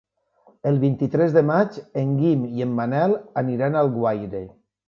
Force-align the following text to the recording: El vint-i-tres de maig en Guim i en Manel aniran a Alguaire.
El 0.69 0.79
vint-i-tres 0.83 1.35
de 1.35 1.43
maig 1.51 1.77
en 2.05 2.15
Guim 2.23 2.49
i 2.61 2.65
en 2.69 2.75
Manel 2.81 3.17
aniran 3.43 3.79
a 3.81 3.85
Alguaire. 3.89 4.47